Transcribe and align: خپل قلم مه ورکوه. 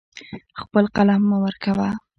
خپل 0.61 0.83
قلم 0.95 1.21
مه 1.29 1.37
ورکوه. 1.43 1.89